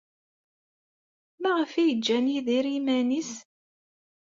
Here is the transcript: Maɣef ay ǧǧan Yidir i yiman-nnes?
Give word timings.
Maɣef 1.41 1.71
ay 1.81 1.91
ǧǧan 1.97 2.25
Yidir 2.33 2.65
i 2.67 2.71
yiman-nnes? 2.75 3.31